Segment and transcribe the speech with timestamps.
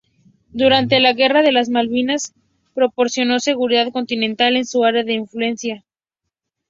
[0.51, 2.33] Durante la Guerra de las Malvinas
[2.73, 5.83] proporcionó seguridad continental en su área de influencia.